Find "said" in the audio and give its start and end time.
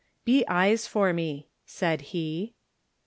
1.63-2.01